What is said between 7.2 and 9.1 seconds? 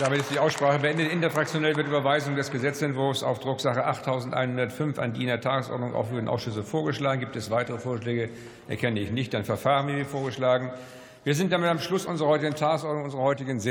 Gibt es weitere Vorschläge? Erkenne ich